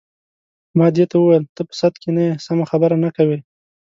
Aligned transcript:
ما 0.77 0.87
دې 0.95 1.05
ته 1.11 1.15
وویل: 1.19 1.43
ته 1.55 1.61
په 1.67 1.73
سد 1.79 1.93
کې 2.01 2.09
نه 2.15 2.21
یې، 2.27 2.33
سمه 2.45 2.65
خبره 2.71 2.95
نه 3.03 3.09
کوې. 3.17 3.39